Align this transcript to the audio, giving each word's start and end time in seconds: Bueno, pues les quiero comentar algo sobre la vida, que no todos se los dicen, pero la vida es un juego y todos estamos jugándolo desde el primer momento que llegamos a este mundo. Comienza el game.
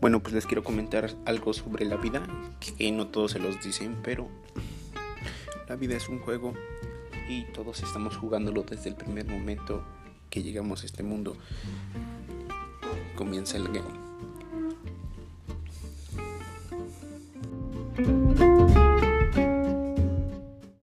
Bueno, 0.00 0.20
pues 0.20 0.34
les 0.34 0.46
quiero 0.46 0.64
comentar 0.64 1.10
algo 1.26 1.52
sobre 1.52 1.84
la 1.84 1.96
vida, 1.96 2.22
que 2.58 2.90
no 2.90 3.08
todos 3.08 3.32
se 3.32 3.38
los 3.38 3.62
dicen, 3.62 3.98
pero 4.02 4.28
la 5.68 5.76
vida 5.76 5.94
es 5.94 6.08
un 6.08 6.20
juego 6.20 6.54
y 7.28 7.44
todos 7.52 7.82
estamos 7.82 8.16
jugándolo 8.16 8.62
desde 8.62 8.88
el 8.88 8.96
primer 8.96 9.26
momento 9.26 9.84
que 10.30 10.42
llegamos 10.42 10.82
a 10.82 10.86
este 10.86 11.02
mundo. 11.02 11.36
Comienza 13.14 13.58
el 13.58 13.68
game. 13.68 14.00